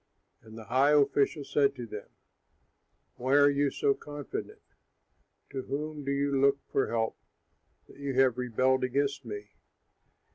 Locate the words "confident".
3.93-4.63